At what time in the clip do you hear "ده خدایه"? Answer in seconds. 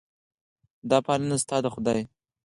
1.63-2.05